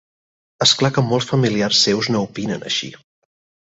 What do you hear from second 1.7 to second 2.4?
seus no